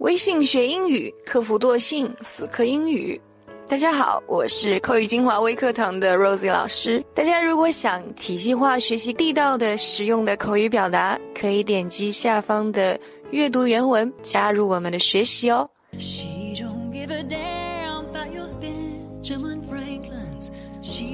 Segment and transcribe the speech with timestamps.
[0.00, 3.20] 微信学英语，克服惰性，死磕英语。
[3.68, 7.04] 大家好，我是口语精华微课堂的 Rosie 老师。
[7.14, 12.98] 大家如果想体系化学习地道的、实用的口语表达，可以点击下方的
[13.30, 15.68] 阅读原文，加入我们的学习哦。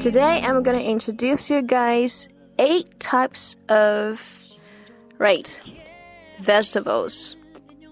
[0.00, 2.26] Today I'm gonna introduce you guys
[2.56, 4.20] eight types of
[5.18, 5.60] right
[6.40, 7.32] vegetables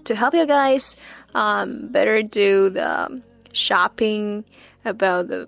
[0.05, 0.97] to help you guys
[1.33, 3.21] um, better do the
[3.53, 4.45] shopping
[4.83, 5.47] about the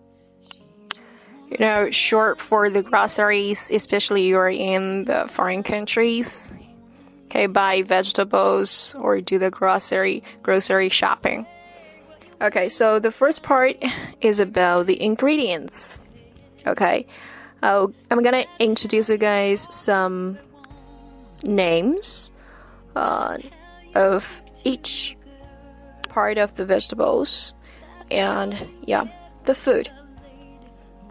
[1.49, 6.52] you know short for the groceries especially you're in the foreign countries.
[7.25, 11.45] Okay buy vegetables or do the grocery grocery shopping.
[12.41, 13.77] Okay so the first part
[14.21, 16.02] is about the ingredients.
[16.66, 17.08] Okay
[17.61, 20.38] i'm gonna introduce you guys some
[21.44, 22.31] names
[22.95, 23.38] uh,
[23.95, 25.16] of each
[26.09, 27.53] part of the vegetables
[28.12, 28.53] and
[28.84, 29.05] yeah,
[29.45, 29.89] the food.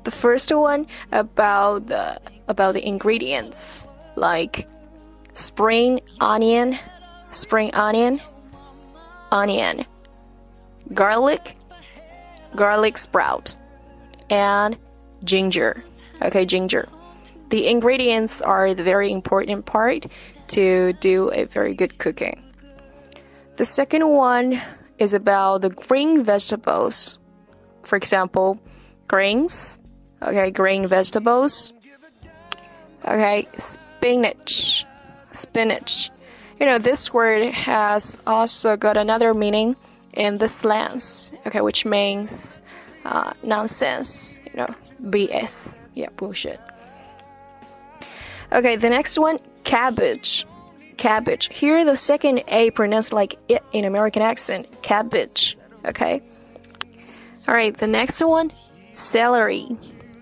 [0.05, 4.69] The first one about the about the ingredients like
[5.33, 6.79] spring onion,
[7.31, 8.21] spring onion,
[9.33, 9.85] onion,
[10.95, 11.57] garlic,
[12.55, 13.57] garlic sprout,
[14.31, 14.79] and
[15.25, 15.83] ginger.
[16.23, 16.89] Okay, ginger.
[17.49, 20.07] The ingredients are the very important part
[20.49, 22.46] to do a very good cooking.
[23.57, 24.61] The second one
[24.99, 27.19] is about the green vegetables.
[27.85, 28.61] For example,
[29.09, 29.81] greens,
[30.21, 31.73] okay, green vegetables.
[33.03, 34.85] Okay, spinach,
[35.33, 36.11] spinach.
[36.61, 39.75] You know, this word has also got another meaning
[40.13, 42.61] in the slangs, okay, which means
[43.07, 46.61] uh, nonsense, you know, BS, yeah, bullshit.
[48.53, 50.47] Okay, the next one, cabbage
[50.97, 51.55] cabbage.
[51.55, 55.57] Here, the second A pronounced like it in American accent, cabbage.
[55.85, 56.23] Okay.
[57.49, 58.53] All right, the next one,
[58.93, 59.77] celery.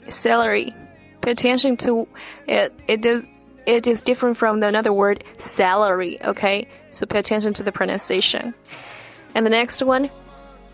[0.08, 0.74] Celery.
[1.22, 2.06] Pay attention to
[2.46, 2.72] it.
[2.86, 3.26] It does.
[3.66, 6.22] It is different from the another word, salary.
[6.22, 8.52] Okay, so pay attention to the pronunciation.
[9.34, 10.10] And the next one,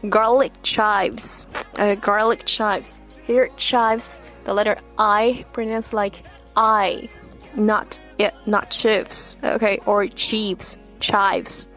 [0.08, 1.46] garlic chives.
[1.76, 3.00] Uh, garlic chives.
[3.24, 4.20] Here, chives.
[4.42, 6.24] The letter I pronounced like
[6.56, 7.08] I,
[7.56, 11.68] not yeah, not chives, okay, or chives, chives.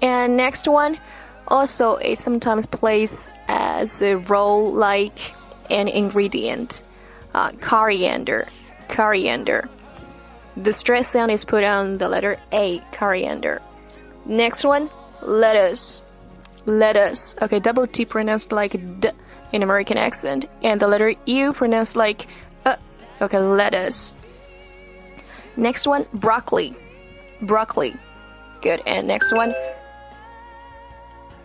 [0.00, 0.98] And next one,
[1.48, 5.34] also it sometimes plays as a role like
[5.70, 6.84] an ingredient,
[7.34, 8.48] uh, coriander,
[8.88, 9.68] coriander.
[10.56, 13.60] The stress sound is put on the letter A, coriander.
[14.24, 14.88] Next one,
[15.20, 16.02] lettuce,
[16.64, 17.34] lettuce.
[17.42, 19.10] Okay, double T pronounced like D
[19.52, 22.26] in American accent, and the letter U pronounced like
[22.66, 22.76] uh.
[23.20, 24.14] Okay, lettuce.
[25.56, 26.74] Next one, broccoli.
[27.42, 27.94] Broccoli.
[28.60, 28.82] Good.
[28.86, 29.54] And next one.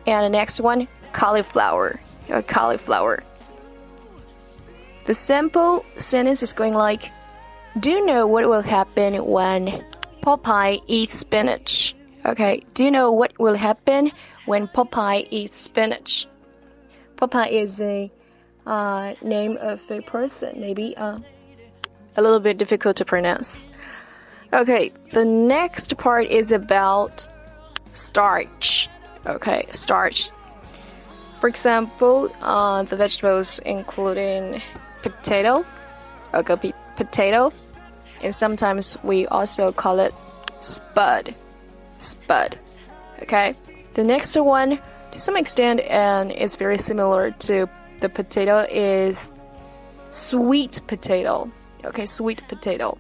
[0.08, 2.00] And the next one, cauliflower.
[2.30, 3.24] Uh, cauliflower.
[5.06, 7.12] The simple sentence is going like,
[7.80, 9.84] Do you know what will happen when
[10.22, 11.96] Popeye eats spinach?
[12.26, 14.12] Okay, do you know what will happen
[14.46, 16.28] when Popeye eats spinach?
[17.16, 18.12] Popeye is a
[18.66, 21.20] uh, name of a person, maybe uh,
[22.18, 23.66] a little bit difficult to pronounce.
[24.52, 27.28] Okay, the next part is about
[27.92, 28.90] starch.
[29.28, 30.32] Okay, starch.
[31.40, 34.62] For example, uh, the vegetables including
[35.04, 35.66] potato,
[36.34, 37.54] okay, potato,
[38.24, 40.14] and sometimes we also call it
[40.62, 41.36] spud,
[42.00, 42.58] spud.
[43.22, 43.54] Okay,
[43.94, 44.80] the next one,
[45.12, 49.32] to some extent, and is very similar to the potato, is
[50.10, 51.52] sweet potato.
[51.86, 52.98] Okay, sweet potato.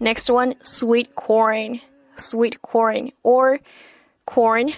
[0.00, 1.80] Next one, sweet corn.
[2.16, 3.60] Sweet corn or
[4.26, 4.72] corn,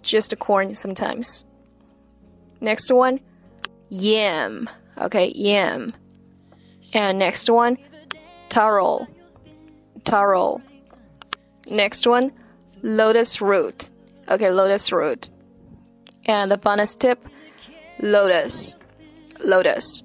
[0.00, 1.44] just corn sometimes.
[2.62, 3.20] Next one,
[3.90, 4.70] yam.
[4.96, 5.92] Okay, yam.
[6.94, 7.76] And next one,
[8.48, 9.06] taro.
[10.04, 10.62] Taro.
[11.68, 12.32] Next one,
[12.82, 13.90] lotus root.
[14.30, 15.28] Okay, lotus root.
[16.24, 17.22] And the bonus tip,
[18.00, 18.74] lotus.
[19.44, 20.02] Lotus.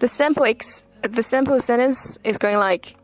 [0.00, 2.96] The sample ex the simple sentence is going like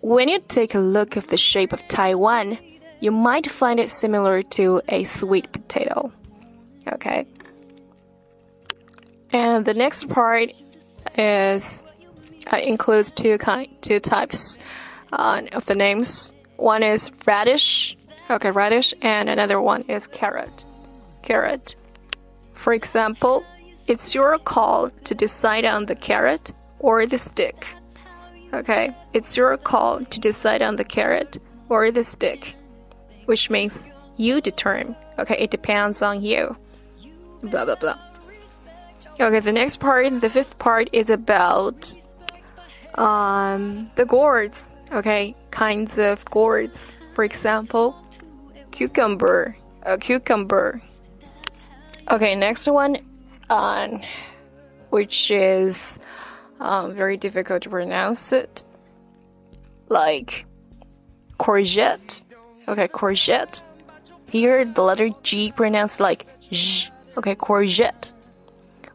[0.00, 2.58] When you take a look of the shape of Taiwan,
[3.00, 6.12] you might find it similar to a sweet potato.
[6.92, 7.26] Okay.
[9.32, 10.50] And the next part
[11.18, 11.82] is
[12.52, 14.58] uh, includes two kind two types
[15.12, 16.34] uh, of the names.
[16.56, 17.96] One is radish,
[18.30, 20.64] okay, radish, and another one is carrot,
[21.22, 21.76] carrot.
[22.54, 23.44] For example,
[23.86, 26.52] it's your call to decide on the carrot
[26.86, 27.66] or the stick.
[28.54, 31.38] Okay, it's your call to decide on the carrot
[31.68, 32.54] or the stick.
[33.26, 34.94] which means you determine.
[35.18, 36.56] Okay, it depends on you.
[37.42, 37.98] Blah blah blah.
[39.18, 41.92] Okay, the next part, the fifth part is about
[42.94, 44.64] um, the gourds.
[44.92, 46.78] Okay, kinds of gourds.
[47.14, 47.96] For example,
[48.70, 50.80] cucumber, a cucumber.
[52.14, 52.98] Okay, next one,
[53.50, 54.02] um,
[54.90, 55.98] which is
[56.60, 58.64] um, very difficult to pronounce it,
[59.88, 60.46] like
[61.38, 62.24] courgette.
[62.68, 63.62] Okay, courgette.
[64.28, 66.90] Here, the letter G pronounced like J.
[67.16, 68.12] Okay, courgette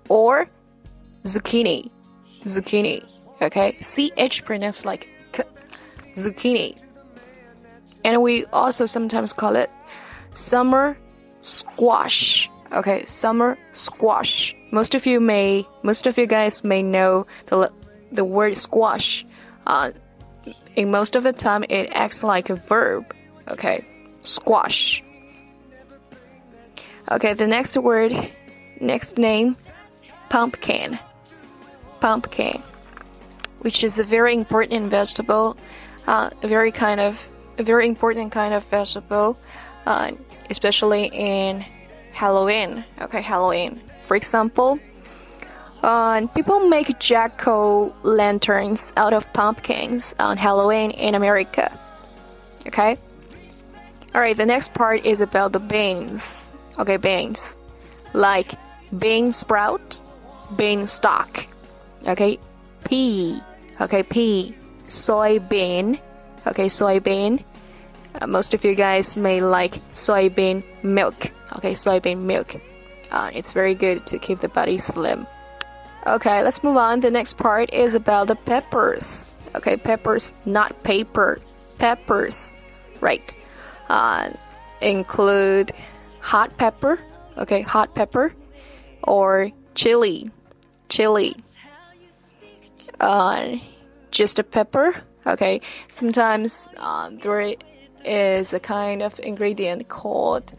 [0.09, 0.47] or
[1.23, 1.89] zucchini,
[2.43, 3.01] zucchini.
[3.41, 5.43] Okay, ch pronounced like k,
[6.15, 6.77] zucchini.
[8.03, 9.71] And we also sometimes call it
[10.33, 10.97] summer
[11.39, 12.50] squash.
[12.73, 14.55] Okay, summer squash.
[14.71, 17.71] Most of you may, most of you guys may know the
[18.11, 19.25] the word squash.
[19.67, 19.91] Uh,
[20.75, 23.13] in most of the time, it acts like a verb.
[23.49, 23.85] Okay,
[24.23, 25.03] squash.
[27.11, 28.13] Okay, the next word,
[28.79, 29.57] next name
[30.29, 30.97] pumpkin.
[31.99, 32.63] Pumpkin,
[33.59, 35.57] which is a very important vegetable,
[36.07, 39.37] uh, a very kind of a very important kind of vegetable,
[39.85, 40.11] uh,
[40.49, 41.65] especially in
[42.21, 42.85] Halloween.
[43.01, 43.81] Okay, Halloween.
[44.05, 44.77] For example,
[45.81, 51.73] uh, people make jack o' lanterns out of pumpkins on Halloween in America.
[52.67, 52.99] Okay.
[54.13, 54.37] All right.
[54.37, 56.51] The next part is about the beans.
[56.77, 57.57] Okay, beans,
[58.13, 58.53] like
[58.93, 60.03] bean sprout
[60.55, 61.47] beanstalk.
[62.05, 62.37] Okay,
[62.85, 63.41] pea.
[63.81, 64.53] Okay, pea.
[64.85, 65.97] Soybean.
[66.45, 67.43] Okay, soybean.
[68.13, 71.31] Uh, most of you guys may like soybean milk.
[71.57, 72.55] Okay, soybean milk.
[73.11, 75.27] Uh, it's very good to keep the body slim.
[76.07, 77.01] Okay, let's move on.
[77.01, 79.33] The next part is about the peppers.
[79.55, 81.39] Okay, peppers, not paper.
[81.77, 82.53] Peppers,
[83.01, 83.35] right?
[83.89, 84.31] Uh,
[84.81, 85.71] include
[86.19, 86.99] hot pepper.
[87.37, 88.33] Okay, hot pepper
[89.03, 90.31] or chili
[90.91, 91.35] chili.
[92.99, 93.55] Uh,
[94.11, 95.01] just a pepper.
[95.25, 95.61] Okay.
[95.89, 97.55] Sometimes uh, there
[98.05, 100.53] is a kind of ingredient called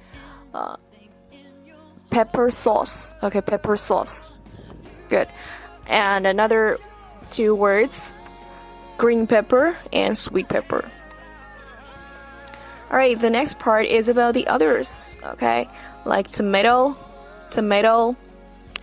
[0.55, 0.77] uh,
[2.11, 3.15] pepper sauce.
[3.23, 4.31] Okay, pepper sauce.
[5.09, 5.29] Good.
[5.87, 6.79] And another
[7.31, 8.13] two words
[8.99, 10.89] green pepper and sweet pepper.
[12.91, 15.17] Alright, the next part is about the others.
[15.25, 15.67] Okay,
[16.05, 16.97] like tomato,
[17.51, 18.17] tomato,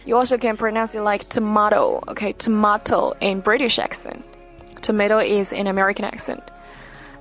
[0.06, 4.26] you also can pronounce it like tomato, okay, tomato in British accent.
[4.82, 6.44] Tomato is in American accent.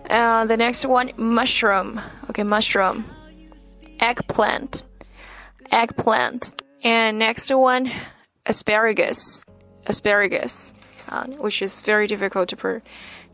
[0.09, 3.05] Uh, the next one, mushroom, okay, mushroom.
[4.01, 4.85] Eggplant,
[5.71, 6.63] eggplant.
[6.85, 7.91] And next one,
[8.47, 9.45] asparagus,
[9.87, 10.75] asparagus,
[11.09, 12.83] uh, which is very difficult to per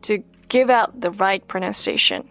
[0.02, 2.28] to give out the right pronunciation.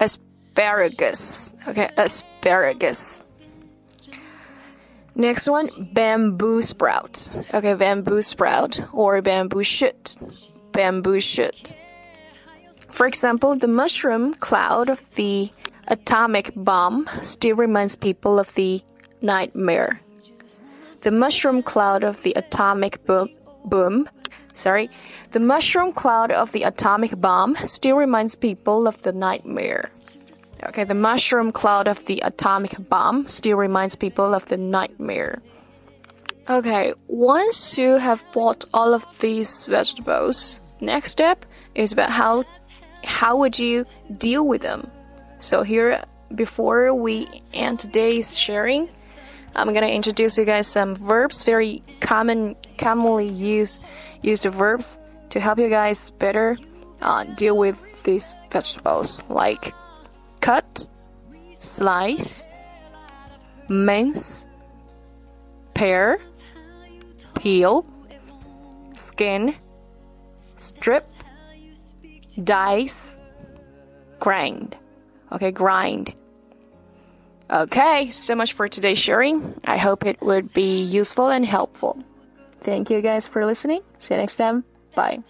[0.00, 3.22] Asparagus, okay, asparagus.
[5.16, 7.30] Next one, bamboo sprout.
[7.54, 10.16] Okay, bamboo sprout or bamboo shoot.
[10.72, 11.72] Bamboo shoot.
[12.90, 15.50] For example, the mushroom cloud of the
[15.88, 18.82] atomic bomb still reminds people of the
[19.22, 20.00] nightmare.
[21.02, 23.28] The mushroom cloud of the atomic boom,
[23.64, 24.08] boom
[24.54, 24.88] sorry,
[25.32, 29.90] the mushroom cloud of the atomic bomb still reminds people of the nightmare.
[30.62, 35.42] Okay, the mushroom cloud of the atomic bomb still reminds people of the nightmare.
[36.48, 42.44] Okay, once you have bought all of these vegetables, next step is about how
[43.02, 43.84] how would you
[44.16, 44.90] deal with them.
[45.44, 46.02] So here
[46.34, 48.88] before we end today's sharing,
[49.54, 53.82] I'm gonna introduce you guys some verbs, very common commonly used
[54.22, 54.98] used verbs
[55.28, 56.56] to help you guys better
[57.02, 59.74] uh, deal with these vegetables like
[60.40, 60.88] cut,
[61.58, 62.46] slice,
[63.68, 64.46] mince,
[65.74, 66.20] pare,
[67.38, 67.84] peel,
[68.96, 69.54] skin,
[70.56, 71.06] strip,
[72.42, 73.20] dice,
[74.20, 74.74] grind.
[75.34, 76.14] Okay, grind.
[77.50, 79.60] Okay, so much for today's sharing.
[79.64, 82.02] I hope it would be useful and helpful.
[82.62, 83.82] Thank you guys for listening.
[83.98, 84.64] See you next time.
[84.94, 85.22] Bye.